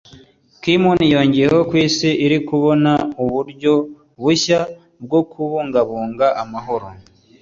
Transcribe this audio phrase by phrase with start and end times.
[0.61, 2.91] Ki-moon yongeyeho ko isi iri kubona
[3.23, 3.73] uburyo
[4.21, 4.59] bushya
[5.03, 6.85] bwo kubungabunga amahoro